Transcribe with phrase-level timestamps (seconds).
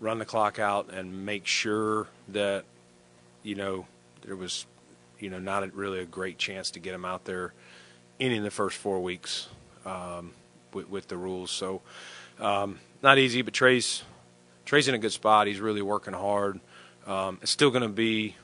[0.00, 2.64] run the clock out and make sure that,
[3.42, 3.86] you know,
[4.22, 4.66] there was,
[5.18, 7.52] you know, not really a great chance to get him out there
[8.18, 9.48] in the first four weeks
[9.84, 10.32] um,
[10.72, 11.50] with, with, the rules.
[11.50, 11.82] So
[12.38, 14.02] um, not easy, but Trey's
[14.64, 15.46] Trey's in a good spot.
[15.46, 16.60] He's really working hard.
[17.06, 18.36] Um, it's still going to be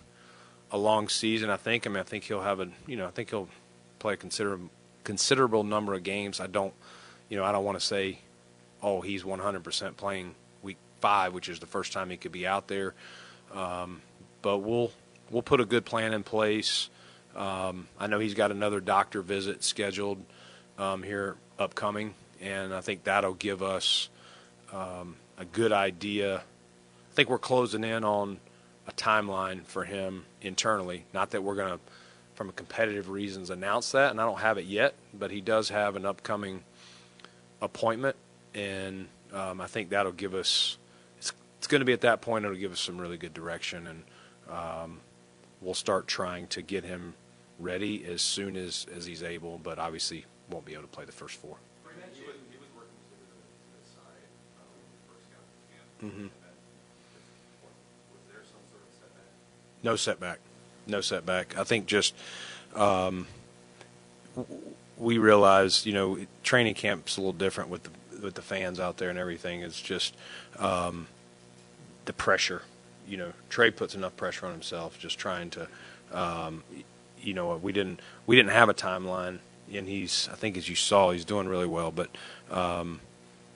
[0.72, 1.86] a long season, I think.
[1.86, 3.48] I mean, I think he'll have a, you know, I think he'll
[3.98, 4.70] play a considerable
[5.04, 6.40] considerable number of games.
[6.40, 6.74] I don't,
[7.28, 8.18] you know, I don't want to say,
[8.82, 10.34] oh, he's 100% playing
[11.06, 12.92] five, which is the first time he could be out there.
[13.54, 14.02] Um,
[14.42, 14.90] but we'll
[15.30, 16.90] we'll put a good plan in place.
[17.36, 20.18] Um, I know he's got another doctor visit scheduled
[20.78, 24.08] um, here upcoming, and I think that'll give us
[24.72, 26.38] um, a good idea.
[26.38, 28.38] I think we're closing in on
[28.88, 31.04] a timeline for him internally.
[31.14, 31.80] Not that we're going to,
[32.34, 35.94] from competitive reasons, announce that, and I don't have it yet, but he does have
[35.94, 36.64] an upcoming
[37.62, 38.16] appointment,
[38.54, 40.78] and um, I think that'll give us
[41.66, 44.04] it's going to be at that point it'll give us some really good direction, and
[44.48, 45.00] um,
[45.60, 47.14] we'll start trying to get him
[47.58, 49.58] ready as soon as, as he's able.
[49.58, 51.56] But obviously, won't be able to play the first 4
[56.04, 56.26] Mm-hmm.
[59.82, 60.38] No setback.
[60.86, 61.58] No setback.
[61.58, 62.14] I think just
[62.76, 63.26] um,
[64.96, 67.90] we realize, you know, training camp's a little different with the
[68.22, 69.62] with the fans out there and everything.
[69.62, 70.14] It's just
[70.58, 71.08] um,
[72.06, 72.62] the pressure.
[73.06, 75.68] You know, Trey puts enough pressure on himself just trying to.
[76.12, 76.64] Um,
[77.20, 79.38] you know, we didn't we didn't have a timeline,
[79.72, 82.10] and he's I think as you saw, he's doing really well, but
[82.50, 83.00] um,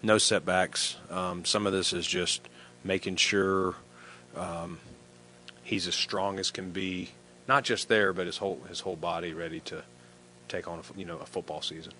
[0.02, 0.96] no setbacks.
[1.10, 2.48] Um, some of this is just
[2.84, 3.74] making sure
[4.36, 4.78] um,
[5.62, 7.10] he's as strong as can be,
[7.46, 9.82] not just there, but his whole his whole body ready to
[10.48, 11.92] take on a, you know a football season.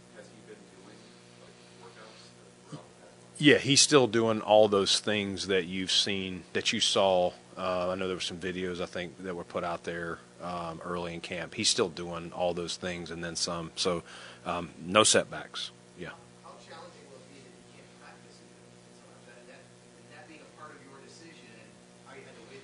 [3.41, 7.33] Yeah, he's still doing all those things that you've seen, that you saw.
[7.57, 10.83] Uh, I know there were some videos I think that were put out there um,
[10.85, 11.55] early in camp.
[11.55, 13.71] He's still doing all those things and then some.
[13.77, 14.03] So
[14.45, 15.71] um, no setbacks.
[15.99, 16.09] Yeah.
[16.45, 18.37] How challenging will be that you can't practice
[19.25, 19.63] that, that,
[20.15, 21.49] that being a part of your decision
[22.07, 22.61] how you had to wait?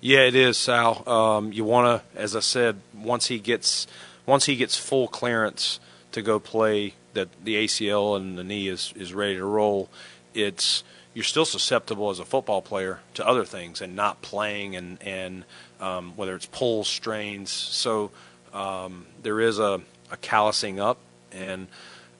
[0.00, 1.08] Yeah, it is, Sal.
[1.08, 3.88] Um, you want to, as I said, once he gets
[4.26, 5.80] once he gets full clearance
[6.12, 9.88] to go play, that the ACL and the knee is is ready to roll
[10.34, 10.82] it's
[11.12, 15.44] you're still susceptible as a football player to other things and not playing and and
[15.80, 17.50] um, whether it's pulls, strains.
[17.50, 18.10] So
[18.52, 19.80] um, there is a,
[20.10, 20.98] a callousing up
[21.32, 21.66] and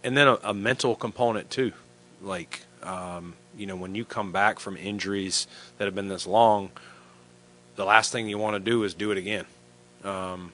[0.03, 1.73] and then a, a mental component too.
[2.23, 5.47] Like um, you know when you come back from injuries
[5.79, 6.71] that have been this long,
[7.77, 9.47] the last thing you want to do is do it again.
[10.05, 10.53] Um,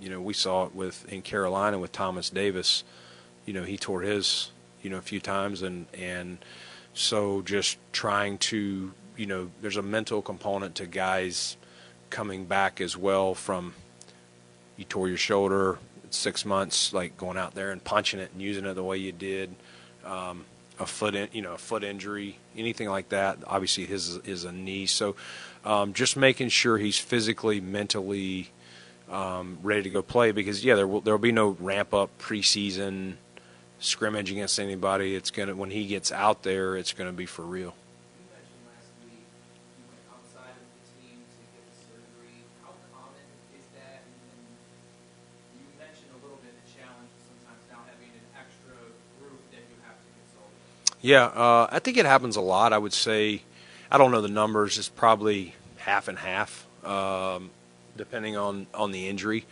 [0.00, 2.84] you know we saw it with in Carolina with Thomas Davis.
[3.46, 4.50] You know he tore his
[4.82, 6.38] you know a few times and and
[6.94, 11.56] so just trying to, you know, there's a mental component to guys
[12.10, 13.74] coming back as well from
[14.76, 15.78] you tore your shoulder
[16.10, 19.12] six months, like going out there and punching it and using it the way you
[19.12, 19.54] did.
[20.04, 20.44] Um,
[20.78, 23.38] a foot, in, you know, a foot injury, anything like that.
[23.46, 24.86] Obviously, his is a knee.
[24.86, 25.14] So,
[25.64, 28.50] um, just making sure he's physically, mentally
[29.10, 30.32] um, ready to go play.
[30.32, 33.16] Because yeah, there will there will be no ramp up preseason
[33.80, 35.14] scrimmage against anybody.
[35.14, 37.74] It's gonna when he gets out there, it's gonna be for real.
[51.02, 52.74] Yeah, uh, I think it happens a lot.
[52.74, 53.40] I would say,
[53.90, 54.76] I don't know the numbers.
[54.76, 57.50] It's probably half and half, um,
[57.96, 59.46] depending on on the injury.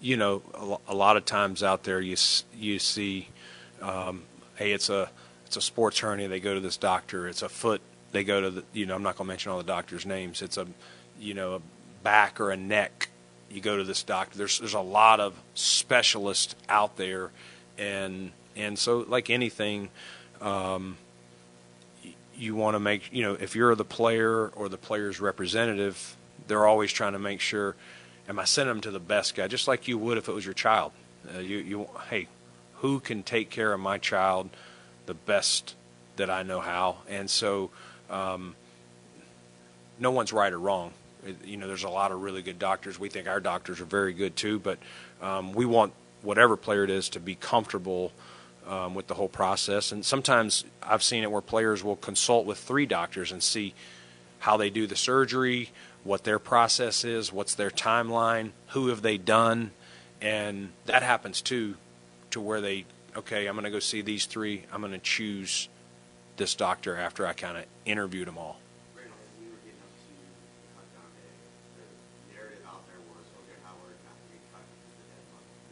[0.00, 2.16] You know, a, a lot of times out there, you
[2.58, 3.28] you see
[3.80, 4.22] um,
[4.56, 5.10] hey, it's a
[5.46, 6.28] it's a sports hernia.
[6.28, 7.28] They go to this doctor.
[7.28, 7.80] It's a foot.
[8.12, 10.42] They go to the you know I'm not going to mention all the doctors' names.
[10.42, 10.66] It's a
[11.18, 11.60] you know a
[12.02, 13.08] back or a neck
[13.50, 14.38] you go to this doctor.
[14.38, 17.30] There's there's a lot of specialists out there,
[17.76, 19.90] and and so like anything,
[20.40, 20.96] um,
[22.36, 26.16] you want to make you know if you're the player or the player's representative,
[26.46, 27.74] they're always trying to make sure,
[28.28, 30.44] am I sending them to the best guy, just like you would if it was
[30.44, 30.92] your child.
[31.34, 32.28] Uh, you you hey,
[32.80, 34.50] who can take care of my child
[35.06, 35.74] the best
[36.16, 37.70] that I know how, and so.
[38.10, 38.56] Um,
[40.00, 40.92] no one's right or wrong.
[41.44, 42.98] You know, there's a lot of really good doctors.
[42.98, 44.78] We think our doctors are very good too, but
[45.20, 45.92] um, we want
[46.22, 48.10] whatever player it is to be comfortable
[48.66, 49.92] um, with the whole process.
[49.92, 53.74] And sometimes I've seen it where players will consult with three doctors and see
[54.40, 55.70] how they do the surgery,
[56.02, 59.70] what their process is, what's their timeline, who have they done,
[60.22, 61.74] and that happens too,
[62.30, 62.84] to where they
[63.16, 64.64] okay, I'm going to go see these three.
[64.72, 65.68] I'm going to choose
[66.36, 68.58] this doctor after I kind of interviewed them all.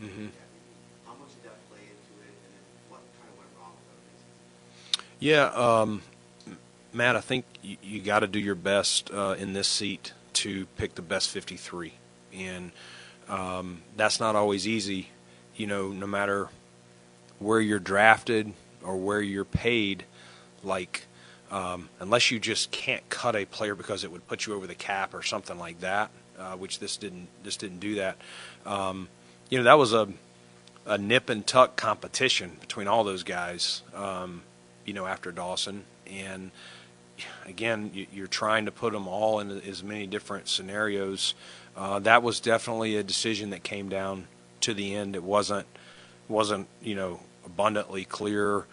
[0.01, 0.27] Mm-hmm.
[1.07, 3.73] How much did that play into it, and what kind of went wrong?
[5.19, 6.03] Yeah, um,
[6.93, 10.67] Matt, I think you, you got to do your best uh, in this seat to
[10.77, 11.95] pick the best 53,
[12.33, 12.71] and
[13.29, 15.09] um, that's not always easy.
[15.59, 16.49] You know, no matter
[17.39, 20.05] where you're drafted or where you're paid,
[20.65, 21.07] like
[21.51, 24.75] um, unless you just can't cut a player because it would put you over the
[24.75, 28.17] cap or something like that, uh, which this didn't this didn't do that.
[28.65, 29.09] Um,
[29.51, 30.09] you know, that was a
[30.87, 33.83] a nip and tuck competition between all those guys.
[33.95, 34.43] Um,
[34.85, 36.51] you know, after Dawson, and
[37.47, 41.35] again, you, are trying to put them all in as many different scenarios.
[41.77, 44.27] Uh, that was definitely a decision that came down
[44.63, 45.15] to the end.
[45.15, 45.67] It wasn't
[46.29, 48.67] wasn't you know abundantly clear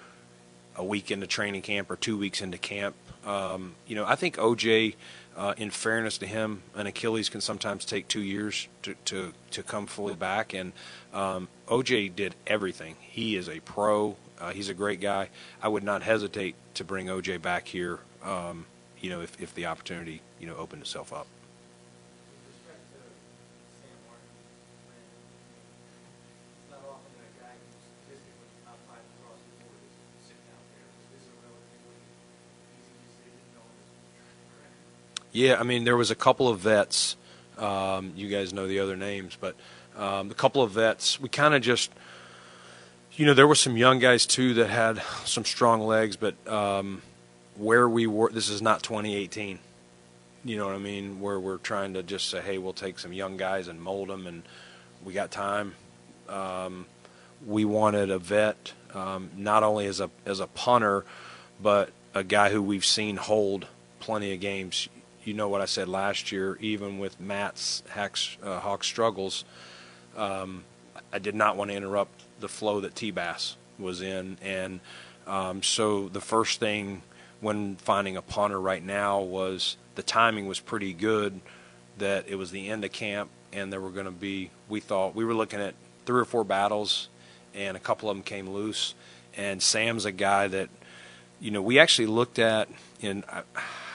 [0.75, 2.95] a week into training camp or two weeks into camp.
[3.25, 4.95] Um, you know, I think OJ
[5.35, 9.63] uh, in fairness to him, an Achilles can sometimes take two years to, to, to
[9.63, 10.53] come fully back.
[10.53, 10.71] And
[11.13, 12.95] um, OJ did everything.
[13.01, 14.15] He is a pro.
[14.39, 15.29] Uh, he's a great guy.
[15.61, 18.65] I would not hesitate to bring OJ back here, um,
[18.99, 21.27] you know, if, if the opportunity, you know, opened itself up.
[35.35, 37.17] Yeah, I mean, there was a couple of vets.
[37.57, 39.57] Um, you guys know the other names, but
[39.97, 41.19] um, a couple of vets.
[41.19, 41.91] We kind of just,
[43.15, 47.01] you know, there were some young guys too that had some strong legs, but um,
[47.57, 49.59] where we were, this is not 2018.
[50.45, 51.19] You know what I mean?
[51.19, 54.27] Where we're trying to just say, hey, we'll take some young guys and mold them,
[54.27, 54.41] and
[55.03, 55.75] we got time.
[56.29, 56.85] Um,
[57.45, 61.03] we wanted a vet, um, not only as a as a punter,
[61.61, 63.67] but a guy who we've seen hold
[63.99, 64.87] plenty of games
[65.27, 69.45] you know what I said last year, even with Matt's uh, Haack struggles,
[70.15, 70.63] um,
[71.11, 74.37] I did not want to interrupt the flow that T Bass was in.
[74.41, 74.79] And
[75.27, 77.01] um, so the first thing
[77.41, 81.39] when finding a punter right now was the timing was pretty good,
[81.97, 85.15] that it was the end of camp and there were going to be, we thought,
[85.15, 85.73] we were looking at
[86.05, 87.09] three or four battles
[87.53, 88.93] and a couple of them came loose.
[89.37, 90.69] And Sam's a guy that,
[91.39, 92.69] you know, we actually looked at
[93.01, 93.23] in.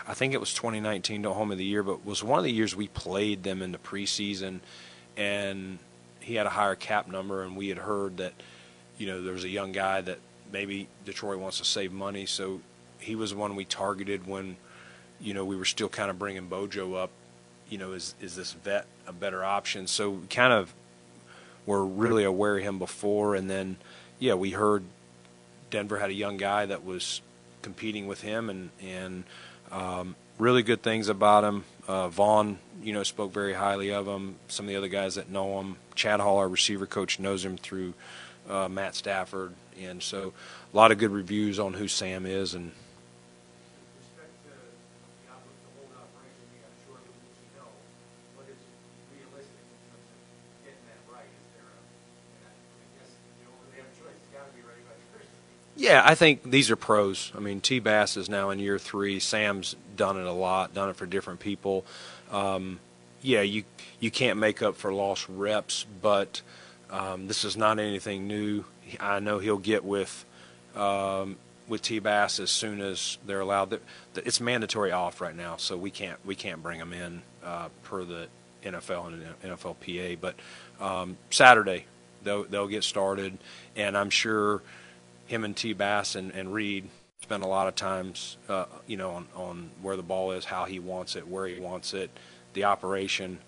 [0.07, 2.53] I think it was 2019, no home of the year, but was one of the
[2.53, 4.61] years we played them in the preseason,
[5.17, 5.79] and
[6.21, 8.33] he had a higher cap number, and we had heard that,
[8.99, 10.19] you know, there was a young guy that
[10.53, 12.61] maybe Detroit wants to save money, so
[12.99, 14.57] he was one we targeted when,
[15.21, 17.11] you know, we were still kind of bringing Bojo up.
[17.69, 19.87] You know, is is this vet a better option?
[19.87, 20.75] So we kind of
[21.67, 23.77] were really aware of him before, and then,
[24.19, 24.83] yeah, we heard
[25.71, 27.21] Denver had a young guy that was
[27.63, 29.25] competing with him, and and
[29.71, 31.65] um, really good things about him.
[31.87, 34.37] Uh, Von, you know, spoke very highly of him.
[34.49, 37.57] Some of the other guys that know him, Chad Hall, our receiver coach, knows him
[37.57, 37.95] through
[38.49, 40.33] uh, Matt Stafford, and so
[40.73, 42.73] a lot of good reviews on who Sam is and
[55.81, 57.33] Yeah, I think these are pros.
[57.35, 57.79] I mean, T.
[57.79, 59.19] Bass is now in year three.
[59.19, 61.87] Sam's done it a lot, done it for different people.
[62.31, 62.81] Um,
[63.23, 63.65] yeah, you
[63.99, 66.43] you can't make up for lost reps, but
[66.91, 68.67] um, this is not anything new.
[69.01, 70.27] I know he'll get with
[70.77, 71.99] um, with T.
[71.99, 73.81] Bass as soon as they're allowed.
[74.17, 78.05] It's mandatory off right now, so we can't we can't bring them in uh, per
[78.05, 78.27] the
[78.63, 80.19] NFL and NFLPA.
[80.21, 80.35] But
[80.79, 81.87] um, Saturday
[82.23, 83.39] they'll they'll get started,
[83.77, 84.61] and I'm sure
[85.31, 85.73] him and T.
[85.73, 86.89] Bass and, and Reid
[87.23, 90.65] spend a lot of times, uh, you know, on, on where the ball is, how
[90.65, 92.11] he wants it, where he wants it,
[92.55, 93.39] the operation,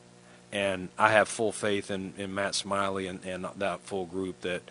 [0.52, 4.62] and I have full faith in, in Matt Smiley and, and that full group that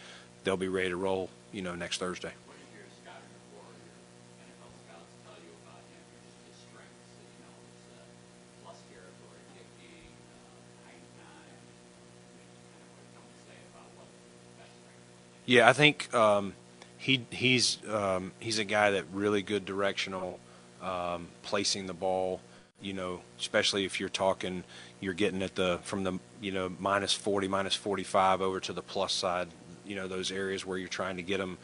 [0.46, 2.32] they'll be ready to roll, you know, next Thursday.
[2.48, 4.00] What did your scouting report or your
[4.48, 7.12] NFL scouts tell you about him, or just his strengths?
[7.12, 11.60] That, you know, it's uh, plus territory, kicking, uh, height, time.
[11.60, 15.44] Kind of what come to say about what the best strength.
[15.44, 16.56] Yeah, I think um,
[17.01, 20.39] he he's um, he's a guy that really good directional,
[20.84, 22.39] um, placing the ball.
[22.79, 24.63] You know, especially if you're talking,
[25.00, 28.84] you're getting at the from the you know minus 40, minus 45 over to the
[28.84, 29.48] plus side.
[29.84, 31.58] You know, those areas where you're trying to get them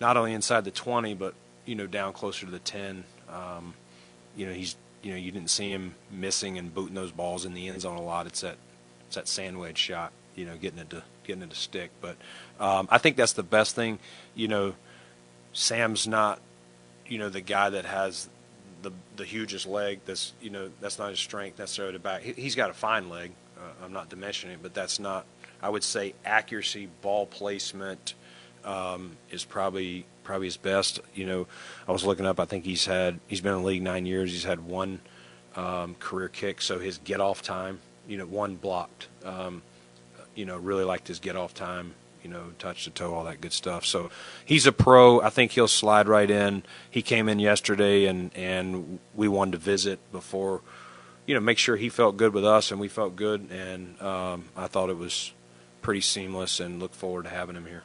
[0.00, 3.04] not only inside the 20, but you know down closer to the 10.
[3.28, 3.72] Um,
[4.36, 7.54] you know, he's you know you didn't see him missing and booting those balls in
[7.54, 8.26] the end zone a lot.
[8.26, 8.56] It's that
[9.06, 10.10] it's that sandwich shot.
[10.34, 11.90] You know, getting it to getting it to stick.
[12.00, 12.16] But
[12.60, 13.98] um, I think that's the best thing.
[14.34, 14.74] You know,
[15.52, 16.40] Sam's not,
[17.06, 18.28] you know, the guy that has
[18.82, 20.00] the the hugest leg.
[20.06, 21.94] That's you know that's not his strength necessarily.
[21.94, 23.32] To back, he, he's got a fine leg.
[23.58, 25.26] Uh, I'm not diminishing it, but that's not.
[25.62, 28.14] I would say accuracy, ball placement
[28.64, 31.00] um, is probably probably his best.
[31.14, 31.46] You know,
[31.88, 32.38] I was looking up.
[32.38, 34.32] I think he's had he's been in the league nine years.
[34.32, 35.00] He's had one
[35.54, 39.08] um, career kick, so his get off time, you know, one blocked.
[39.24, 39.62] Um,
[40.36, 41.94] you know, really liked his get off time
[42.26, 43.86] you know, touch to toe, all that good stuff.
[43.86, 44.10] So
[44.44, 45.20] he's a pro.
[45.20, 46.64] I think he'll slide right in.
[46.90, 50.60] He came in yesterday, and and we wanted to visit before,
[51.24, 54.46] you know, make sure he felt good with us, and we felt good, and um,
[54.56, 55.34] I thought it was
[55.82, 57.84] pretty seamless, and look forward to having him here.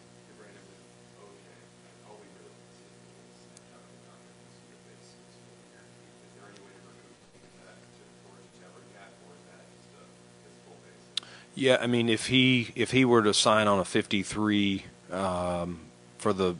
[11.62, 15.80] Yeah, I mean, if he if he were to sign on a 53 um,
[16.18, 16.56] for the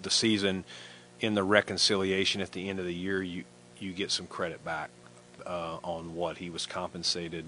[0.00, 0.64] the season
[1.20, 3.44] in the reconciliation at the end of the year, you
[3.78, 4.88] you get some credit back
[5.44, 7.44] uh, on what he was compensated,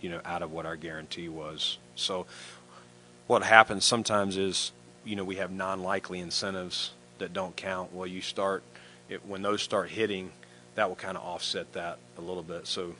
[0.00, 1.78] you know, out of what our guarantee was.
[1.94, 2.26] So,
[3.28, 4.72] what happens sometimes is,
[5.04, 7.92] you know, we have non-likely incentives that don't count.
[7.92, 8.64] Well, you start
[9.08, 10.32] it, when those start hitting,
[10.74, 12.66] that will kind of offset that a little bit.
[12.66, 12.96] So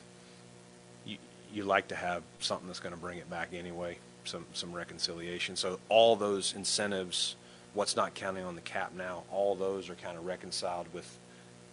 [1.53, 5.55] you like to have something that's going to bring it back anyway, some some reconciliation.
[5.55, 7.35] So all those incentives,
[7.73, 11.19] what's not counting on the cap now, all those are kind of reconciled with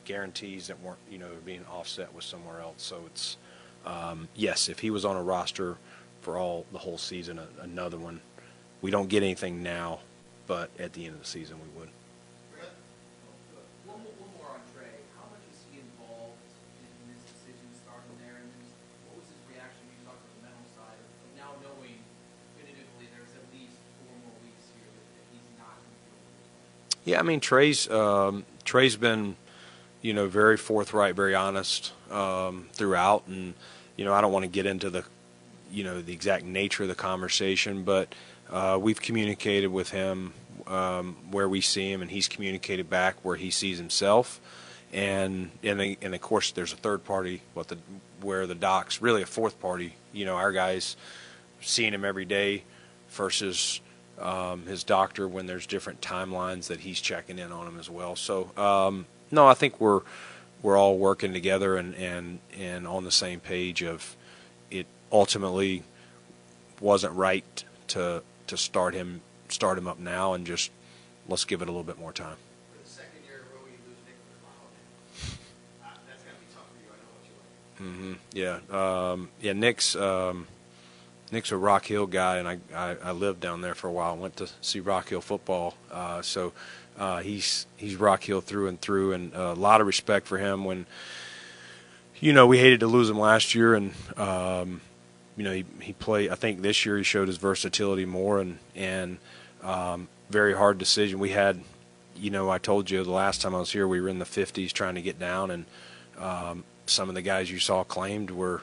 [0.05, 2.83] guarantees that weren't you know being offset with somewhere else.
[2.83, 3.37] So it's
[3.85, 5.77] um, yes, if he was on a roster
[6.21, 8.21] for all the whole season, a, another one,
[8.81, 10.01] we don't get anything now,
[10.47, 11.89] but at the end of the season we would.
[27.05, 29.37] Yeah, I mean Trey's um, Trey's been,
[30.03, 33.55] you know, very forthright, very honest um, throughout, and
[33.97, 35.05] you know I don't want to get into the,
[35.73, 38.15] you know, the exact nature of the conversation, but
[38.51, 40.33] uh, we've communicated with him
[40.67, 44.41] um, where we see him, and he's communicated back where he sees himself,
[44.93, 47.79] and and and of course there's a third party, what the
[48.21, 50.97] where the docs really a fourth party, you know, our guys
[51.61, 52.63] seeing him every day
[53.11, 53.81] versus
[54.23, 58.17] um, his doctor when there's different timelines that he's checking in on him as well.
[58.17, 60.03] So um, no, I think we're
[60.63, 64.17] we're all working together and and and on the same page of
[64.71, 64.87] it.
[65.11, 65.83] Ultimately,
[66.81, 70.71] wasn't right to to start him start him up now and just
[71.29, 72.37] let's give it a little bit more time.
[77.81, 78.13] Mm-hmm.
[78.33, 78.61] Yeah.
[78.71, 79.53] Um, yeah.
[79.55, 80.47] Nick's um,
[81.33, 84.17] Nick's a Rock Hill guy, and I, I, I lived down there for a while.
[84.17, 86.53] Went to see Rock Hill football, uh, so
[86.99, 90.37] uh, he's he's Rock Hill through and through, and uh, a lot of respect for
[90.37, 90.65] him.
[90.65, 90.87] When
[92.21, 94.83] you know we hated to lose him last year, and um,
[95.37, 96.31] you know he he played.
[96.31, 99.17] I think this year he showed his versatility more, and and
[99.63, 101.19] um, very hard decision.
[101.19, 101.63] We had,
[102.15, 104.25] you know, I told you the last time I was here, we were in the
[104.25, 105.65] 50s trying to get down, and
[106.19, 108.63] um, some of the guys you saw claimed were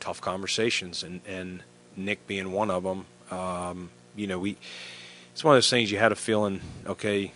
[0.00, 1.62] tough conversations, and and
[1.96, 3.06] Nick being one of them.
[3.30, 4.56] Um, you know, we
[5.32, 6.60] it's one of those things you had a feeling.
[6.86, 7.30] Okay, you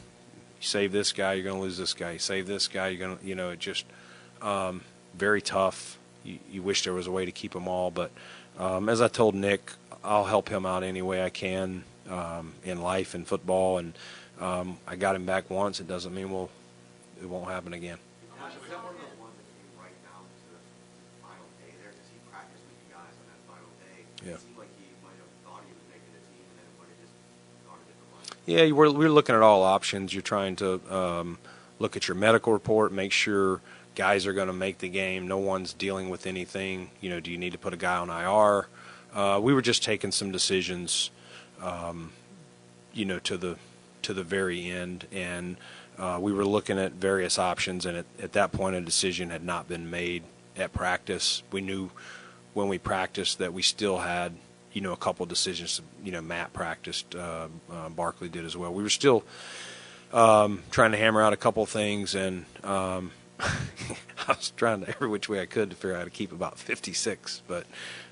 [0.60, 2.12] save this guy, you're going to lose this guy.
[2.12, 3.84] You save this guy, you're going to, you know, it just
[4.40, 4.82] um,
[5.14, 5.98] very tough.
[6.24, 8.10] You, you, wish there was a way to keep them all, but
[8.58, 9.72] um, as I told Nick,
[10.04, 13.92] I'll help him out any way I can um, in life and football, and
[14.40, 15.80] um, I got him back once.
[15.80, 16.50] It doesn't mean we'll
[17.20, 17.98] it won't happen again.
[24.26, 24.36] Yeah.
[28.46, 30.12] Yeah, we're, we're looking at all options.
[30.12, 31.38] You're trying to um,
[31.78, 33.60] look at your medical report, make sure
[33.94, 35.28] guys are going to make the game.
[35.28, 36.90] No one's dealing with anything.
[37.00, 38.66] You know, do you need to put a guy on IR?
[39.14, 41.10] Uh, we were just taking some decisions,
[41.60, 42.12] um,
[42.92, 43.56] you know, to the
[44.02, 45.56] to the very end, and
[45.98, 47.84] uh, we were looking at various options.
[47.84, 50.22] And at, at that point, a decision had not been made
[50.56, 51.42] at practice.
[51.52, 51.90] We knew
[52.54, 54.32] when we practiced that we still had,
[54.72, 55.80] you know, a couple decisions.
[56.04, 58.72] You know, Matt practiced, uh, uh, Barkley did as well.
[58.72, 59.24] We were still
[60.12, 65.08] um, trying to hammer out a couple things, and um, I was trying to every
[65.08, 67.42] which way I could to figure out how to keep about 56.
[67.46, 67.66] But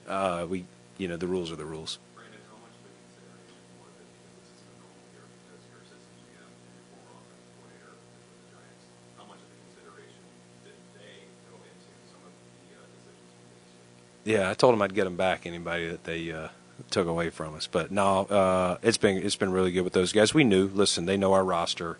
[0.07, 0.65] uh, we,
[0.97, 1.99] you know, the rules are the rules.
[2.15, 5.63] Brandon, how much of a consideration was it because this is a normal year because
[5.69, 8.85] your assistant GM and your former offensive coordinator is with the Giants?
[9.19, 10.23] How much of a consideration
[10.63, 14.08] did they go into some of the uh, decisions you made this year?
[14.25, 15.47] Yeah, I told them I'd get them back.
[15.47, 16.49] Anybody that they uh,
[16.91, 20.13] took away from us, but no, uh, it's been it's been really good with those
[20.13, 20.35] guys.
[20.35, 20.69] We knew.
[20.69, 21.99] Listen, they know our roster,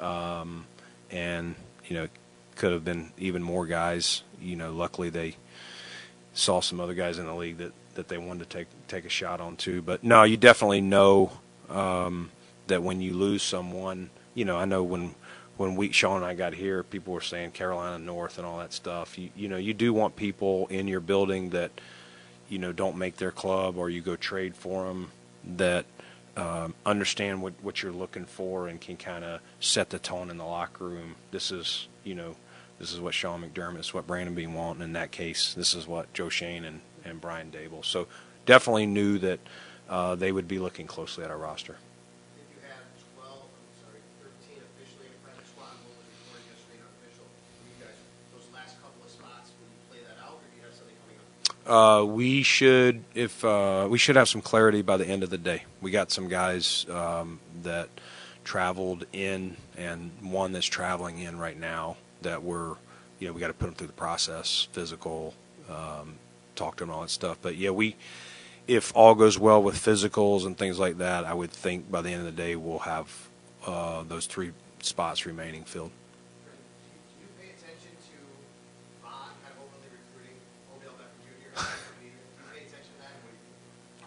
[0.00, 0.66] um,
[1.10, 1.54] and
[1.86, 2.08] you know,
[2.56, 4.22] could have been even more guys.
[4.40, 5.36] You know, luckily they
[6.32, 9.08] saw some other guys in the league that, that they wanted to take take a
[9.08, 9.82] shot on too.
[9.82, 11.32] But no, you definitely know
[11.68, 12.30] um,
[12.66, 15.14] that when you lose someone, you know, I know when
[15.58, 18.72] when we Sean and I got here, people were saying Carolina North and all that
[18.72, 19.18] stuff.
[19.18, 21.70] You you know, you do want people in your building that
[22.48, 25.10] you know don't make their club or you go trade for them
[25.56, 25.84] that
[26.36, 30.38] um, understand what what you're looking for and can kind of set the tone in
[30.38, 31.16] the locker room.
[31.32, 32.36] This is you know
[32.78, 35.52] this is what Sean McDermott, this is what Brandon Beane want, and in that case,
[35.54, 37.84] this is what Joe Schoen and, and Brian Daboll.
[37.84, 38.06] So
[38.46, 39.40] definitely knew that
[39.88, 41.76] uh, they would be looking closely at our roster.
[51.68, 55.36] Uh, we should if uh, we should have some clarity by the end of the
[55.36, 55.64] day.
[55.82, 57.90] We got some guys um, that
[58.42, 61.98] traveled in, and one that's traveling in right now.
[62.22, 62.74] That we're,
[63.18, 65.34] you know, we got to put them through the process, physical,
[65.68, 66.14] um,
[66.56, 67.36] talk to them, all that stuff.
[67.42, 67.96] But yeah, we,
[68.66, 72.10] if all goes well with physicals and things like that, I would think by the
[72.10, 73.28] end of the day we'll have
[73.66, 75.90] uh, those three spots remaining filled.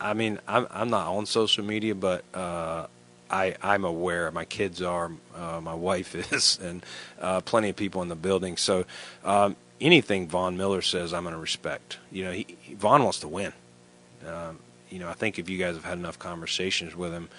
[0.01, 2.87] I mean, I'm I'm not on social media, but uh,
[3.29, 4.29] I I'm aware.
[4.31, 6.83] My kids are, uh, my wife is, and
[7.19, 8.57] uh, plenty of people in the building.
[8.57, 8.85] So
[9.23, 11.99] um, anything Von Miller says, I'm going to respect.
[12.11, 13.53] You know, he, he, Von wants to win.
[14.27, 14.59] Um,
[14.89, 17.29] you know, I think if you guys have had enough conversations with him,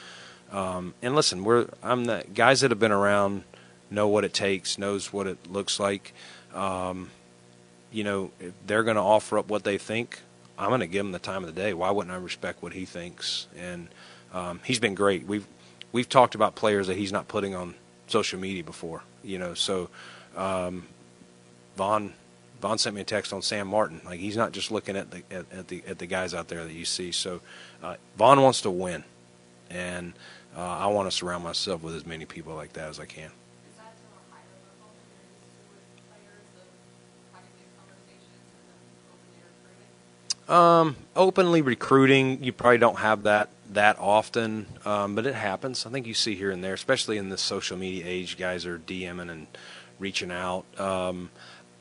[0.51, 3.45] um, and listen, we're I'm the guys that have been around
[3.91, 6.15] know what it takes, knows what it looks like.
[6.55, 7.11] Um,
[7.91, 8.31] you know,
[8.67, 10.21] they're going to offer up what they think,
[10.59, 11.75] I'm going to give him the time of the day.
[11.75, 13.47] Why wouldn't I respect what he thinks?
[13.59, 13.89] And
[14.33, 15.27] um, he's been great.
[15.27, 15.47] We've
[15.93, 17.75] we've talked about players that he's not putting on
[18.07, 19.03] social media before.
[19.23, 19.89] You know, so
[20.37, 20.87] um,
[21.77, 22.13] Von
[22.61, 24.01] Von sent me a text on Sam Martin.
[24.05, 26.65] Like he's not just looking at the at, at the at the guys out there
[26.65, 27.13] that you see.
[27.13, 27.41] So
[27.83, 29.05] uh, Von wants to win,
[29.71, 30.13] and
[30.57, 33.31] uh, I want to surround myself with as many people like that as I can.
[40.53, 45.87] Um, openly recruiting, you probably don't have that that often, um, but it happens.
[45.87, 48.37] I think you see here and there, especially in this social media age.
[48.37, 49.47] Guys are DMing and
[49.99, 50.67] reaching out.
[50.79, 51.31] Um,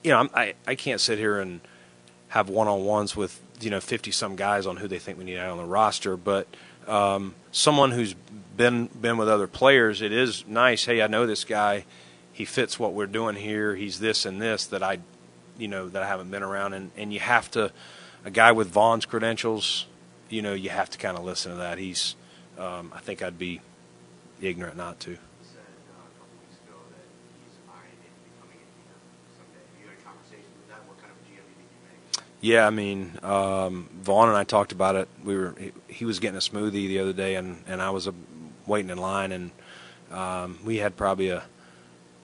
[0.06, 1.60] you know, I'm, I I can't sit here and
[2.30, 5.26] have one on ones with you know fifty some guys on who they think we
[5.26, 6.48] need out on the roster, but
[6.88, 8.16] um, someone who's
[8.56, 10.86] been been with other players, it is nice.
[10.86, 11.84] Hey, I know this guy.
[12.32, 13.76] He fits what we're doing here.
[13.76, 15.00] He's this and this that I,
[15.58, 17.74] you know, that I haven't been around, and and you have to.
[18.24, 19.88] A guy with Von's credentials,
[20.30, 21.80] you know, you have to kind of listen to that.
[21.80, 22.16] He's,
[22.58, 23.62] um, I think I'd be
[24.42, 25.12] ignorant not to.
[25.12, 25.18] Uh, a
[26.20, 27.06] couple weeks ago that
[27.42, 29.02] he's eyeing it becoming a GM
[29.38, 29.64] someday.
[29.66, 30.82] Have you had a conversation with that?
[30.88, 32.26] What kind of a GM do you think you make?
[32.42, 35.08] Yeah, I mean, um, Vaughn and I talked about it.
[35.24, 38.08] We were he, he was getting a smoothie the other day, and and I was
[38.08, 38.12] uh,
[38.68, 39.52] waiting in line, and
[40.12, 41.44] um, we had probably a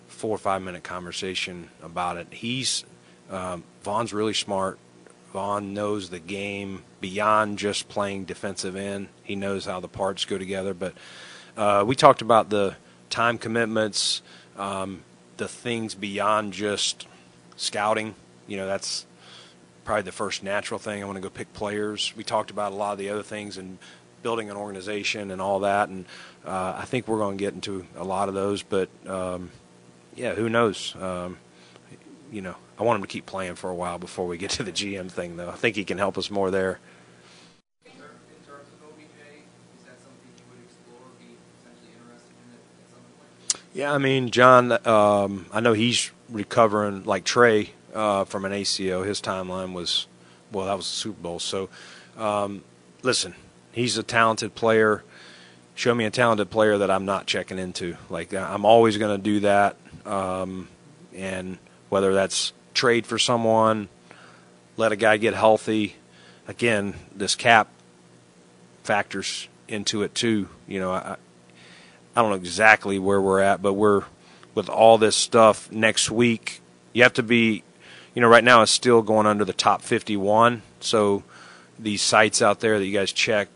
[0.08, 2.28] four or five minute conversation about it.
[2.32, 2.84] He's
[3.30, 4.78] um, Von's really smart.
[5.34, 9.10] Von knows the game beyond just playing defensive end.
[9.24, 10.74] He knows how the parts go together.
[10.74, 10.94] But
[11.56, 12.76] uh, we talked about the
[13.10, 14.22] time commitments,
[14.58, 15.04] um,
[15.38, 17.08] the things beyond just
[17.56, 18.16] scouting.
[18.48, 19.06] You know, that's
[19.84, 21.02] probably the first natural thing.
[21.02, 22.14] I want to go pick players.
[22.16, 23.78] We talked about a lot of the other things and
[24.24, 25.90] building an organization and all that.
[25.90, 26.06] And
[26.46, 28.64] uh, I think we're going to get into a lot of those.
[28.64, 29.52] But um,
[30.16, 30.96] yeah, who knows?
[31.00, 31.38] Um,
[32.32, 34.64] you know, I want him to keep playing for a while before we get to
[34.64, 35.50] the GM thing, though.
[35.50, 36.80] I think he can help us more there.
[37.86, 39.04] In ter- in terms of OBJ,
[39.78, 43.64] is that something you would explore, or be potentially interested in at, at some point?
[43.74, 49.06] Yeah, I mean, John, um, I know he's recovering like Trey uh, from an ACL.
[49.06, 50.08] His timeline was,
[50.52, 51.40] well, that was the Super Bowl.
[51.40, 51.70] So,
[52.18, 52.64] um,
[53.02, 53.36] listen,
[53.72, 55.04] he's a talented player.
[55.76, 57.98] Show me a talented player that I'm not checking into.
[58.10, 60.68] Like I'm always going to do that, um,
[61.16, 63.90] and whether that's trade for someone,
[64.76, 65.96] let a guy get healthy.
[66.48, 67.68] Again, this cap
[68.84, 70.50] factors into it too.
[70.68, 71.18] You know, I,
[72.16, 74.04] I don't know exactly where we're at, but we're
[74.56, 76.62] with all this stuff next week.
[76.94, 77.64] You have to be,
[78.16, 80.64] you know, right now it's still going under the top 51.
[80.80, 81.24] So
[81.78, 83.50] these sites out there that you guys check,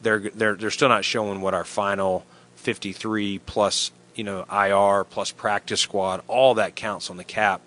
[0.00, 2.24] they're they're they're still not showing what our final
[2.56, 7.60] 53 plus, you know, IR plus practice squad, all that counts on the cap.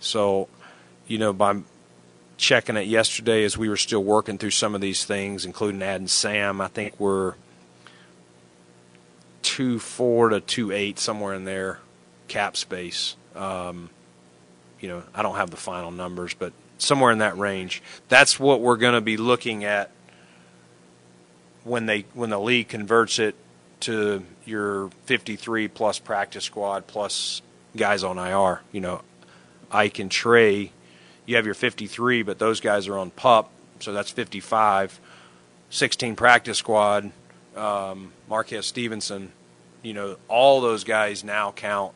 [0.00, 0.48] So,
[1.06, 1.60] you know, by
[2.36, 6.08] checking it yesterday as we were still working through some of these things, including adding
[6.08, 7.34] Sam, I think we're
[9.42, 11.80] two four to two eight somewhere in there
[12.28, 13.16] cap space.
[13.34, 13.90] Um,
[14.80, 17.82] you know, I don't have the final numbers, but somewhere in that range.
[18.08, 19.90] That's what we're going to be looking at
[21.64, 23.34] when they when the league converts it
[23.80, 27.42] to your 53 plus practice squad plus
[27.76, 28.60] guys on IR.
[28.72, 29.02] You know,
[29.70, 30.72] Ike and Trey,
[31.26, 33.50] you have your 53, but those guys are on pup,
[33.80, 35.00] so that's 55.
[35.70, 37.10] 16 practice squad,
[37.56, 39.32] um, Marquez Stevenson,
[39.82, 41.94] you know, all those guys now count.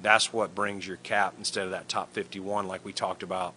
[0.00, 3.54] That's what brings your cap instead of that top 51, like we talked about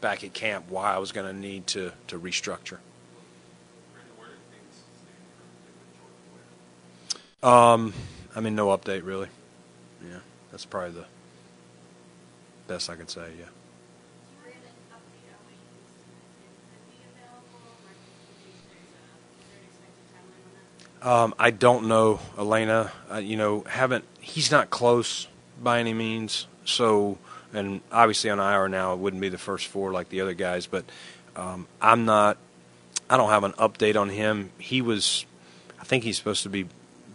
[0.00, 0.66] back at camp.
[0.68, 2.78] Why I was going to need to to restructure.
[7.42, 7.92] Um,
[8.34, 9.28] I mean, no update really.
[10.02, 10.18] Yeah,
[10.50, 11.04] that's probably the
[12.66, 13.30] best I can say.
[13.38, 13.46] Yeah.
[21.02, 22.90] Um, I don't know, Elena.
[23.10, 24.04] Uh, you know, haven't.
[24.18, 25.28] He's not close
[25.62, 26.48] by any means.
[26.64, 27.18] So,
[27.52, 30.66] and obviously on IR now, it wouldn't be the first four like the other guys.
[30.66, 30.84] But
[31.36, 32.38] um, I'm not.
[33.08, 34.50] I don't have an update on him.
[34.58, 35.26] He was.
[35.78, 36.66] I think he's supposed to be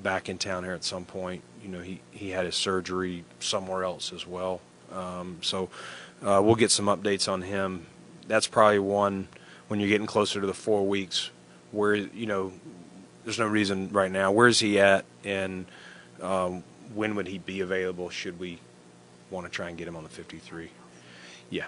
[0.01, 1.43] back in town here at some point.
[1.63, 4.61] You know, he he had his surgery somewhere else as well.
[4.91, 5.69] Um, so
[6.25, 7.85] uh, we'll get some updates on him.
[8.27, 9.27] That's probably one
[9.67, 11.31] when you're getting closer to the four weeks
[11.71, 12.51] where you know
[13.23, 14.31] there's no reason right now.
[14.31, 15.65] Where's he at, and
[16.21, 18.09] um, when would he be available?
[18.09, 18.59] Should we
[19.29, 20.63] want to try and get him on the 53?
[20.63, 20.69] Yeah,
[21.49, 21.67] yeah.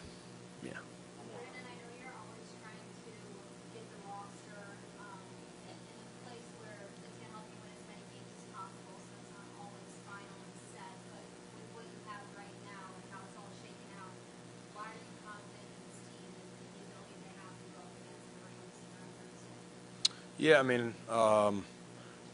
[20.44, 21.64] Yeah, I mean, um,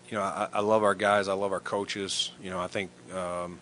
[0.10, 1.28] you know, I, I love our guys.
[1.28, 2.32] I love our coaches.
[2.42, 3.60] You know, I think, um,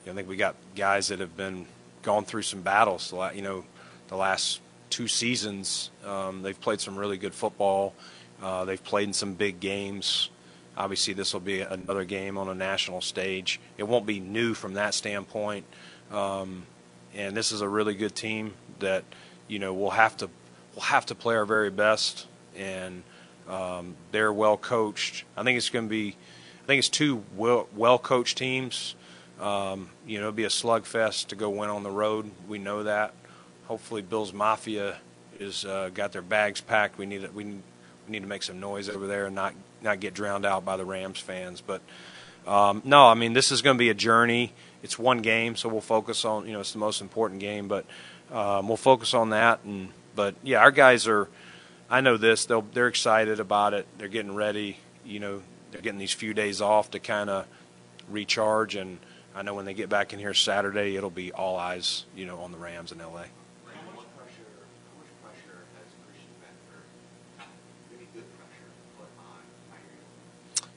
[0.00, 1.66] you know, I think we got guys that have been
[2.00, 3.12] gone through some battles.
[3.34, 3.64] You know,
[4.08, 7.92] the last two seasons, um, they've played some really good football.
[8.42, 10.30] Uh, they've played in some big games.
[10.74, 13.60] Obviously, this will be another game on a national stage.
[13.76, 15.66] It won't be new from that standpoint.
[16.10, 16.62] Um,
[17.14, 19.04] and this is a really good team that
[19.48, 20.30] you know we'll have to
[20.74, 22.26] we'll have to play our very best
[22.56, 23.02] and
[23.48, 25.24] um, they're well coached.
[25.36, 26.16] I think it's going to be,
[26.62, 28.94] I think it's two well well coached teams.
[29.40, 32.30] Um, you know, it'll be a slugfest to go win on the road.
[32.48, 33.12] We know that.
[33.66, 34.98] Hopefully, Bills Mafia
[35.38, 36.98] is uh, got their bags packed.
[36.98, 37.60] We need to, we, we
[38.08, 40.84] need to make some noise over there and not not get drowned out by the
[40.84, 41.60] Rams fans.
[41.60, 41.80] But
[42.46, 44.52] um, no, I mean this is going to be a journey.
[44.82, 47.84] It's one game, so we'll focus on you know it's the most important game, but
[48.30, 49.60] um, we'll focus on that.
[49.64, 51.28] And but yeah, our guys are
[51.92, 52.46] I know this.
[52.46, 53.86] They'll they're excited about it.
[53.98, 54.78] They're getting ready.
[55.04, 57.46] You know, they're getting these few days off to kind of
[58.08, 58.76] recharge.
[58.76, 58.98] And
[59.34, 62.40] I know when they get back in here Saturday, it'll be all eyes, you know,
[62.40, 63.24] on the Rams in LA.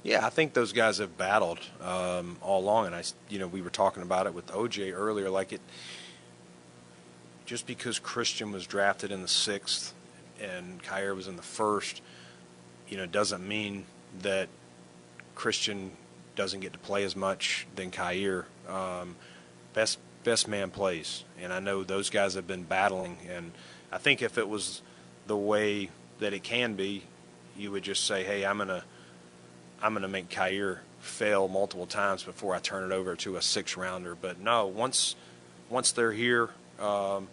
[0.03, 3.61] Yeah, I think those guys have battled um, all along, and I, you know, we
[3.61, 5.31] were talking about it with OJ earlier.
[5.31, 5.61] Like it,
[7.45, 9.93] just because Christian was drafted in the sixth
[10.41, 12.01] and Kaiir was in the first,
[12.87, 13.85] you know, doesn't mean
[14.21, 14.49] that
[15.35, 15.91] Christian
[16.35, 18.45] doesn't get to play as much than Kaiir.
[18.67, 19.15] Um,
[19.73, 23.17] best best man plays, and I know those guys have been battling.
[23.29, 23.51] And
[23.91, 24.81] I think if it was
[25.27, 27.03] the way that it can be,
[27.57, 28.83] you would just say, "Hey, I'm gonna
[29.81, 33.77] I'm gonna make Kaiir fail multiple times before I turn it over to a six
[33.77, 35.15] rounder." But no, once
[35.69, 37.27] once they're here, um,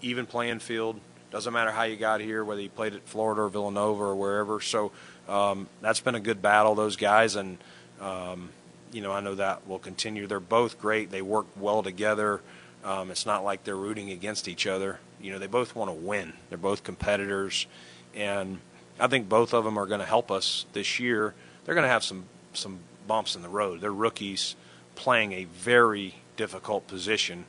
[0.00, 1.00] even playing field
[1.32, 4.60] doesn't matter how you got here, whether you played at Florida or Villanova or wherever.
[4.60, 4.92] So
[5.28, 7.58] um, that's been a good battle, those guys, and
[8.00, 8.50] um,
[8.92, 10.26] you know I know that will continue.
[10.26, 11.10] They're both great.
[11.10, 12.40] They work well together.
[12.84, 14.98] Um, it's not like they're rooting against each other.
[15.20, 16.32] You know, they both want to win.
[16.48, 17.66] They're both competitors,
[18.14, 18.58] and
[19.00, 21.34] I think both of them are going to help us this year.
[21.64, 23.80] They're going to have some some bumps in the road.
[23.80, 24.54] They're rookies
[24.96, 27.46] playing a very difficult position.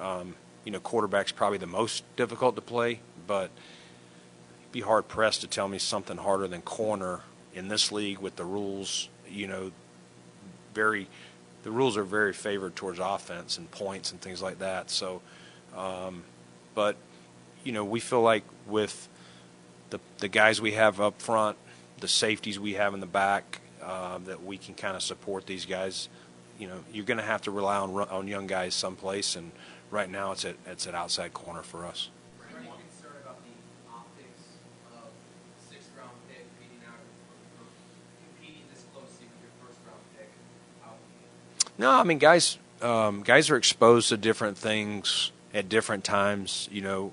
[0.00, 3.48] Um, you know, quarterback's probably the most difficult to play, but
[4.72, 7.20] be hard pressed to tell me something harder than corner
[7.54, 9.08] in this league with the rules.
[9.28, 9.70] You know,
[10.74, 11.06] very
[11.62, 14.90] the rules are very favored towards offense and points and things like that.
[14.90, 15.22] So,
[15.76, 16.24] um,
[16.74, 16.96] but
[17.62, 19.08] you know, we feel like with
[19.90, 21.56] the the guys we have up front,
[22.00, 25.66] the safeties we have in the back, uh, that we can kind of support these
[25.66, 26.08] guys.
[26.58, 29.52] You know, you're going to have to rely on on young guys someplace, and
[29.92, 32.10] right now it's at it's at outside corner for us.
[32.40, 33.56] Are you concerned about the
[33.88, 34.60] optics
[34.92, 35.08] of
[35.70, 37.00] sixth round pick beating out,
[37.56, 37.64] or
[38.20, 40.28] competing this closely with your first round pick
[40.84, 41.00] out?
[41.80, 46.68] No, I mean guys, um, guys are exposed to different things at different times.
[46.70, 47.12] You know,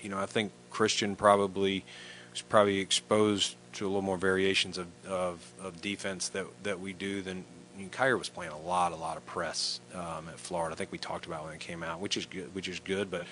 [0.00, 1.84] you know I think Christian probably
[2.32, 6.94] was probably exposed to a little more variations of, of, of defense that that we
[6.94, 7.44] do than.
[7.74, 10.74] I mean, Kaiir was playing a lot, a lot of press um, at Florida.
[10.74, 13.10] I think we talked about when it came out, which is good, which is good.
[13.10, 13.26] But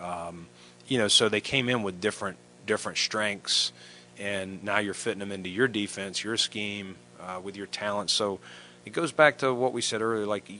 [0.00, 0.46] um,
[0.88, 3.70] you know, so they came in with different different strengths,
[4.18, 8.08] and now you're fitting them into your defense, your scheme, uh, with your talent.
[8.08, 8.40] So
[8.84, 10.50] it goes back to what we said earlier, like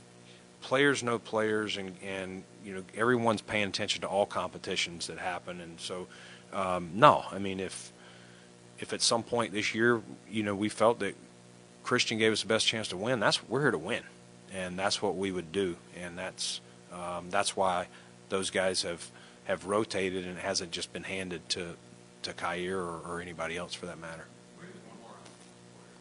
[0.61, 5.61] players know players, and and you know everyone's paying attention to all competitions that happen,
[5.61, 6.07] and so
[6.53, 7.91] um, no, I mean if
[8.79, 11.15] if at some point this year, you know, we felt that
[11.83, 14.03] Christian gave us the best chance to win, that's we're here to win,
[14.53, 16.59] and that's what we would do, and that's
[16.91, 17.87] um, that's why
[18.29, 19.09] those guys have
[19.45, 21.75] have rotated and it hasn't just been handed to
[22.23, 24.25] to Kaiir or, or anybody else for that matter.
[24.59, 25.35] Wait, there's one more on the
[25.75, 25.99] Warriors.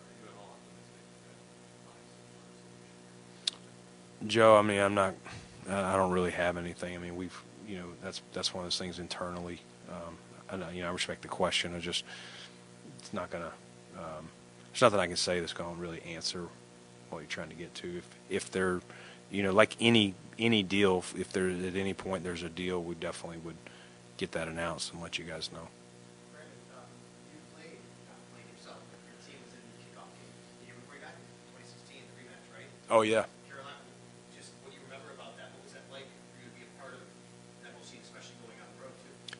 [0.00, 1.36] Are you at all optimistic that
[1.84, 4.13] finds some sort of solution?
[4.26, 5.14] Joe, I mean, I'm not.
[5.68, 6.94] I don't really have anything.
[6.94, 9.60] I mean, we've, you know, that's that's one of those things internally.
[9.88, 10.16] Um,
[10.50, 11.74] I know, you know, I respect the question.
[11.74, 12.04] I just,
[12.98, 13.52] it's not gonna.
[13.96, 14.28] Um,
[14.72, 16.48] there's nothing I can say that's gonna really answer
[17.10, 17.98] what you're trying to get to.
[17.98, 18.80] If if there,
[19.30, 22.94] you know, like any any deal, if there at any point there's a deal, we
[22.94, 23.56] definitely would
[24.16, 25.68] get that announced and let you guys know.
[26.32, 26.84] Brandon, um,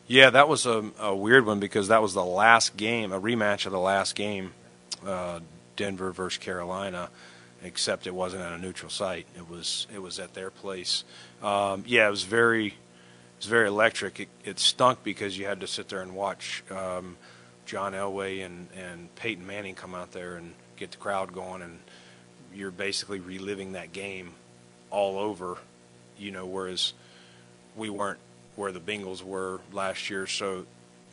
[0.07, 3.65] Yeah, that was a, a weird one because that was the last game, a rematch
[3.65, 4.53] of the last game,
[5.05, 5.39] uh,
[5.75, 7.09] Denver versus Carolina,
[7.63, 9.25] except it wasn't at a neutral site.
[9.35, 11.03] It was it was at their place.
[11.41, 12.73] Um, yeah, it was very it
[13.39, 14.19] was very electric.
[14.19, 17.17] It, it stunk because you had to sit there and watch um,
[17.65, 21.79] John Elway and and Peyton Manning come out there and get the crowd going, and
[22.53, 24.33] you're basically reliving that game
[24.91, 25.57] all over.
[26.15, 26.93] You know, whereas
[27.75, 28.19] we weren't
[28.55, 30.27] where the Bengals were last year.
[30.27, 30.65] So,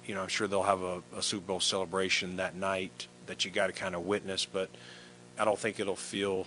[0.06, 3.50] you know, I'm sure they'll have a, a Super Bowl celebration that night that you
[3.50, 4.44] got to kind of witness.
[4.44, 4.68] But
[5.38, 6.46] I don't think it'll feel.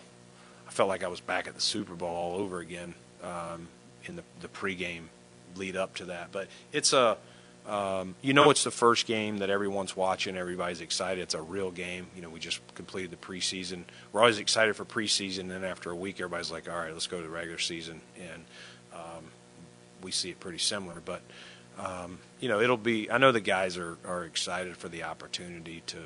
[0.68, 3.68] I felt like I was back at the Super Bowl all over again um,
[4.06, 5.04] in the the pregame
[5.56, 6.32] lead up to that.
[6.32, 7.18] But it's a.
[7.68, 10.38] Um, you know, it's the first game that everyone's watching.
[10.38, 11.20] Everybody's excited.
[11.20, 12.06] It's a real game.
[12.16, 13.86] You know, we just completed the preseason.
[14.14, 15.40] We're always excited for preseason.
[15.40, 18.02] And then after a week, everybody's like, "All right, let's go to the regular season."
[18.20, 18.44] And
[18.94, 19.24] um,
[20.06, 21.02] we see it pretty similar.
[21.04, 21.22] But
[21.78, 23.12] um, you know, it'll be.
[23.12, 25.98] I know the guys are are excited for the opportunity to,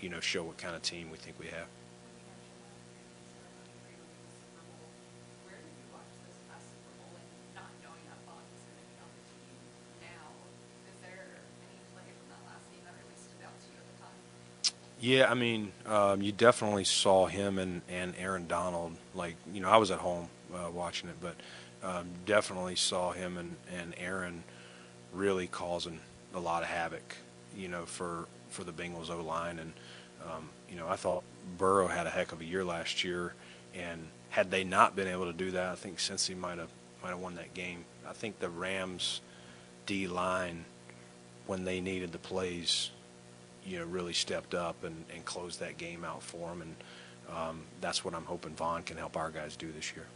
[0.00, 1.66] you know, show what kind of team we think we have.
[15.02, 18.96] Yeah, I mean, um, you definitely saw him and, and Aaron Donald.
[19.14, 21.36] Like, you know, I was at home uh, watching it, but
[21.82, 24.42] um, definitely saw him and, and Aaron
[25.12, 26.00] really causing
[26.34, 27.16] a lot of havoc,
[27.56, 29.58] you know, for, for the Bengals O line.
[29.58, 29.72] And,
[30.24, 31.24] um, you know, I thought
[31.58, 33.34] Burrow had a heck of a year last year.
[33.74, 36.70] And had they not been able to do that, I think Cincy might have
[37.02, 37.84] might have won that game.
[38.06, 39.20] I think the Rams
[39.86, 40.64] D line,
[41.46, 42.90] when they needed the plays,
[43.64, 46.62] you know, really stepped up and, and closed that game out for them.
[46.62, 46.76] And
[47.34, 50.06] um, that's what I'm hoping Von can help our guys do this year.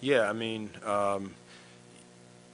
[0.00, 1.34] Yeah, I mean, um,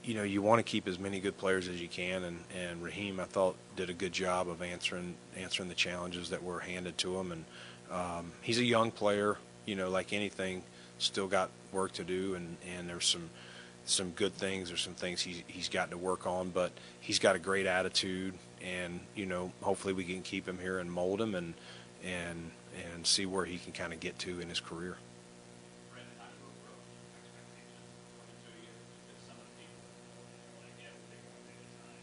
[0.02, 2.82] you know, you want to keep as many good players as you can, and, and
[2.82, 6.96] Raheem, I thought, did a good job of answering answering the challenges that were handed
[6.98, 7.32] to him.
[7.32, 7.44] And
[7.90, 10.62] um, he's a young player, you know, like anything,
[10.98, 13.28] still got work to do, and, and there's some
[13.84, 17.36] some good things or some things he's, he's got to work on, but he's got
[17.36, 21.34] a great attitude, and you know, hopefully we can keep him here and mold him
[21.34, 21.52] and
[22.02, 22.50] and
[22.94, 24.96] and see where he can kind of get to in his career.
[25.92, 26.88] Brandon, how do you approach
[27.20, 28.72] expectations coming to you?
[29.04, 29.84] Because some of the people,
[30.64, 32.02] like, yeah, we take one day at a time,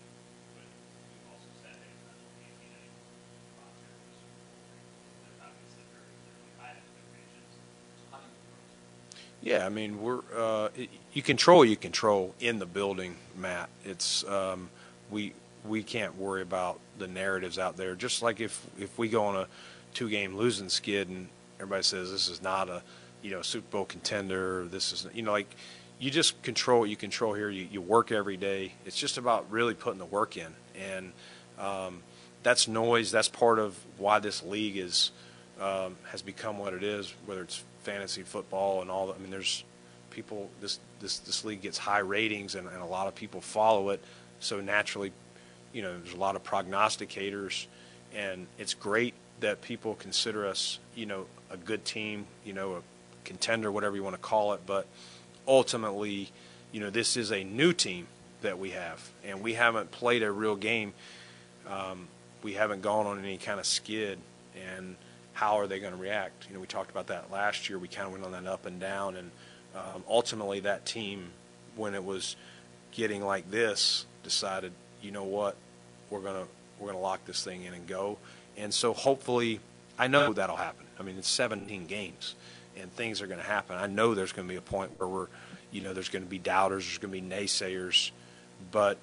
[0.53, 0.69] but
[1.11, 3.09] you've also said, hey, it's not only eighteen anymore.
[3.57, 4.15] Roster is,
[5.25, 7.51] there's obviously very, very high expectations.
[7.97, 8.69] So how do you approach
[9.17, 9.30] it?
[9.41, 10.69] Yeah, I mean, we're uh,
[11.13, 13.69] you control you control in the building, Matt.
[13.83, 14.69] It's um,
[15.09, 15.33] we
[15.65, 17.95] we can't worry about the narratives out there.
[17.95, 19.47] Just like if if we go on a
[19.93, 21.27] two game losing skid and
[21.59, 22.83] everybody says this is not a
[23.23, 25.55] you know Super Bowl contender, this is you know like
[25.99, 27.49] you just control what you control here.
[27.49, 28.73] You, you work every day.
[28.85, 31.13] It's just about really putting the work in, and
[31.57, 32.03] um,
[32.43, 33.11] that's noise.
[33.11, 35.11] That's part of why this league is
[35.59, 37.11] um, has become what it is.
[37.25, 39.15] Whether it's fantasy football and all that.
[39.15, 39.63] I mean, there's
[40.09, 40.49] people.
[40.59, 44.01] This this this league gets high ratings, and, and a lot of people follow it.
[44.39, 45.11] So naturally,
[45.73, 47.67] you know, there's a lot of prognosticators,
[48.15, 52.81] and it's great that people consider us, you know, a good team, you know, a
[53.23, 54.61] contender, whatever you want to call it.
[54.65, 54.87] But
[55.47, 56.29] ultimately,
[56.71, 58.07] you know, this is a new team
[58.41, 60.93] that we have, and we haven't played a real game.
[61.69, 62.07] Um,
[62.43, 64.17] we haven't gone on any kind of skid,
[64.75, 64.95] and
[65.33, 66.47] how are they going to react?
[66.47, 67.79] You know, we talked about that last year.
[67.79, 69.31] We kind of went on that up and down, and
[69.75, 71.29] um, ultimately, that team,
[71.75, 72.35] when it was
[72.91, 75.55] getting like this, decided, you know what,
[76.09, 76.45] we're gonna
[76.79, 78.17] we're gonna lock this thing in and go.
[78.57, 79.59] And so hopefully,
[79.97, 80.85] I know that'll happen.
[80.99, 82.35] I mean, it's 17 games,
[82.77, 83.77] and things are going to happen.
[83.77, 85.27] I know there's going to be a point where we're,
[85.71, 88.11] you know, there's going to be doubters, there's going to be naysayers,
[88.71, 88.97] but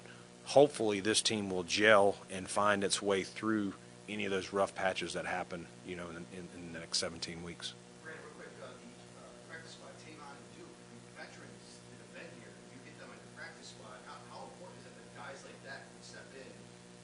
[0.45, 3.73] hopefully this team will gel and find its way through
[4.09, 7.43] any of those rough patches that happen, you know, in, in, in the next 17
[7.43, 7.73] weeks.
[8.03, 8.89] Brandon, real quick, uh, the
[9.21, 12.97] uh, practice squad, Tavon and Duke, I mean, veterans that have been here, you get
[12.97, 16.01] them in the practice squad, how, how important is it that guys like that can
[16.01, 16.51] step in,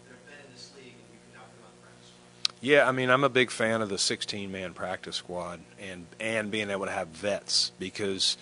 [0.03, 2.09] that have been in this league, and you can now put them on the practice
[2.09, 2.57] squad?
[2.65, 6.49] Yeah, I mean, I'm a big fan of the 16 man practice squad and and
[6.49, 8.35] being able to have vets because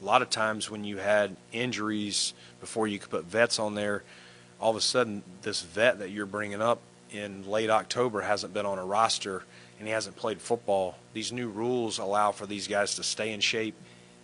[0.00, 4.02] a lot of times when you had injuries before you could put vets on there,
[4.60, 6.80] all of a sudden this vet that you're bringing up
[7.12, 9.44] in late October hasn't been on a roster
[9.78, 10.96] and he hasn't played football.
[11.12, 13.74] These new rules allow for these guys to stay in shape.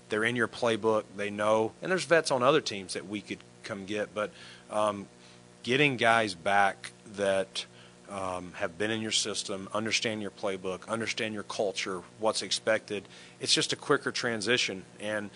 [0.09, 1.05] They're in your playbook.
[1.17, 4.31] They know, and there's vets on other teams that we could come get, but
[4.71, 5.07] um,
[5.63, 7.65] getting guys back that
[8.11, 13.05] um, have been in your system, understand your playbook, understand your culture, what's expected.
[13.41, 15.31] It's just a quicker transition, and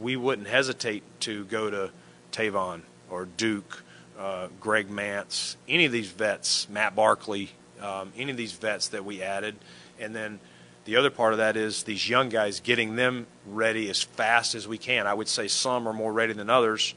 [0.00, 1.90] we wouldn't hesitate to go to
[2.32, 3.82] Tavon or Duke,
[4.18, 7.50] uh, Greg Mancz, any of these vets, Matt Barkley,
[7.80, 9.56] um, any of these vets that we added,
[9.98, 10.40] and then
[10.86, 14.68] the other part of that is these young guys getting them ready as fast as
[14.68, 15.06] we can.
[15.08, 16.94] I would say some are more ready than others.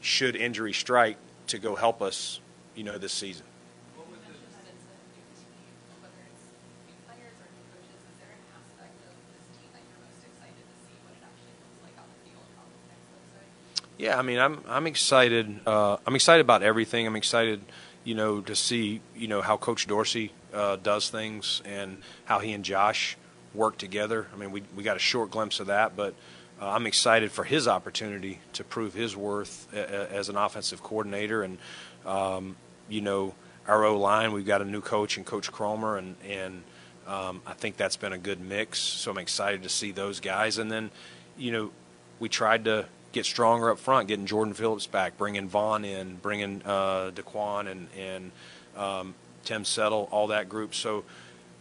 [0.00, 2.40] Should injury strike to go help us,
[2.74, 3.46] you know, this season.
[3.94, 5.70] What was the, Since it's a new team,
[6.02, 6.50] whether it's
[6.90, 10.26] new players or new coaches, is there an aspect of this team that you're most
[10.26, 13.30] excited to see what it actually looks like on the field, how this next looks
[13.38, 13.85] like?
[13.98, 15.60] Yeah, I mean, I'm I'm excited.
[15.66, 17.06] Uh, I'm excited about everything.
[17.06, 17.62] I'm excited,
[18.04, 22.52] you know, to see you know how Coach Dorsey uh, does things and how he
[22.52, 23.16] and Josh
[23.54, 24.26] work together.
[24.34, 26.14] I mean, we we got a short glimpse of that, but
[26.60, 30.82] uh, I'm excited for his opportunity to prove his worth a, a, as an offensive
[30.82, 31.42] coordinator.
[31.42, 31.56] And
[32.04, 32.56] um,
[32.90, 33.34] you know,
[33.66, 36.62] our O line, we've got a new coach and Coach Kromer, and and
[37.06, 38.78] um, I think that's been a good mix.
[38.78, 40.58] So I'm excited to see those guys.
[40.58, 40.90] And then,
[41.38, 41.70] you know,
[42.18, 46.62] we tried to get stronger up front, getting Jordan Phillips back, bringing Von in, bringing
[46.64, 48.30] uh, Daquan and and
[48.76, 49.14] um,
[49.44, 50.74] Tim Settle, all that group.
[50.74, 51.04] So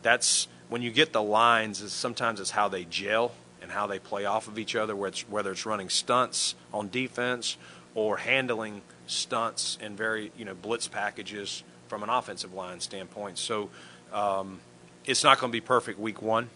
[0.01, 1.81] that's when you get the lines.
[1.81, 3.31] Is sometimes it's how they gel
[3.61, 4.95] and how they play off of each other.
[4.95, 7.57] Whether it's, whether it's running stunts on defense
[7.93, 13.37] or handling stunts and very you know blitz packages from an offensive line standpoint.
[13.37, 13.69] So
[14.11, 14.59] um,
[15.05, 16.49] it's not going to be perfect week one,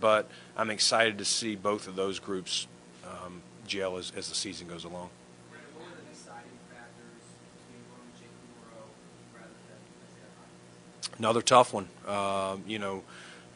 [0.00, 2.66] but I'm excited to see both of those groups
[3.04, 5.10] um, gel as, as the season goes along.
[5.50, 7.22] Brandon, what were the deciding factors
[7.54, 8.88] between going with Jake Kumerow
[9.36, 11.18] rather than Isaiah Hodgins?
[11.18, 11.88] Another tough one.
[12.06, 13.04] Um, you know,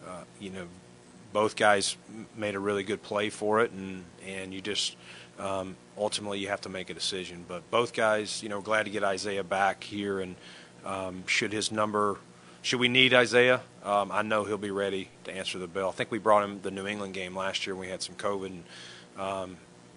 [0.07, 0.67] uh, you know,
[1.33, 1.97] both guys
[2.37, 4.97] made a really good play for it, and and you just
[5.39, 7.45] um, ultimately you have to make a decision.
[7.49, 10.37] But both guys, you know, glad to get Isaiah back here, and
[10.85, 12.19] um, should his number,
[12.61, 15.89] should we need Isaiah, um, I know he'll be ready to answer the bell.
[15.89, 18.15] I think we brought him the New England game last year when we had some
[18.15, 18.65] COVID, and
[19.19, 19.57] um,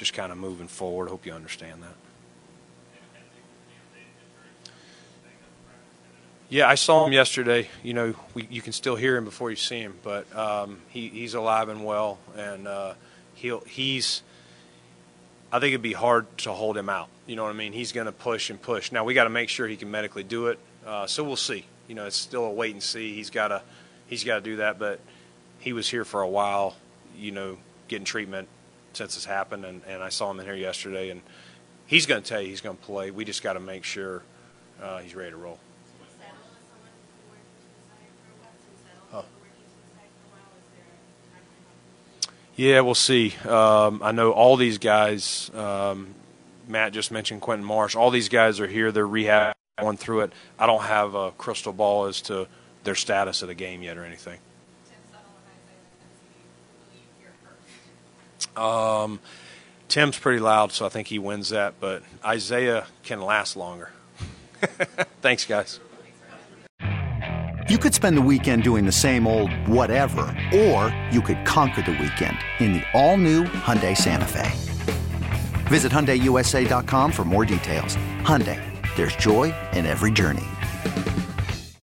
[0.00, 1.10] just kind of moving forward.
[1.10, 1.94] Hope you understand that.
[6.48, 7.68] Yeah, I saw him yesterday.
[7.82, 11.08] You know, we, you can still hear him before you see him, but um, he,
[11.08, 12.94] he's alive and well, and uh,
[13.34, 14.22] he'll he's.
[15.52, 17.08] I think it'd be hard to hold him out.
[17.26, 17.74] You know what I mean?
[17.74, 18.90] He's going to push and push.
[18.92, 20.58] Now we got to make sure he can medically do it.
[20.86, 21.66] Uh, so we'll see.
[21.88, 23.14] You know, it's still a wait and see.
[23.14, 23.60] He's got to
[24.06, 24.98] he's got to do that, but
[25.58, 26.74] he was here for a while.
[27.18, 28.48] You know, getting treatment
[28.92, 31.22] since this happened, and, and I saw him in here yesterday, and
[31.86, 33.10] he's going to tell you he's going to play.
[33.10, 34.22] We just got to make sure
[34.82, 35.58] uh, he's ready to roll.
[42.60, 43.34] Yeah, we'll see.
[43.48, 45.50] Um, I know all these guys.
[45.54, 46.14] Um,
[46.68, 47.96] Matt just mentioned Quentin Marsh.
[47.96, 48.92] All these guys are here.
[48.92, 50.34] They're rehab, going through it.
[50.58, 52.48] I don't have a crystal ball as to
[52.84, 54.40] their status of the game yet or anything.
[58.60, 59.20] Um,
[59.88, 61.74] Tim's pretty loud, so I think he wins that.
[61.80, 63.90] But Isaiah can last longer.
[65.22, 65.80] Thanks, guys.
[67.68, 71.92] You could spend the weekend doing the same old whatever, or you could conquer the
[71.92, 74.50] weekend in the all-new Hyundai Santa Fe.
[75.68, 77.94] Visit HyundaiUSA.com for more details.
[78.22, 78.60] Hyundai,
[78.96, 80.46] there's joy in every journey.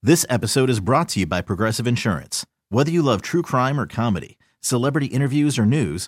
[0.03, 2.45] This episode is brought to you by Progressive Insurance.
[2.69, 6.07] Whether you love true crime or comedy, celebrity interviews or news,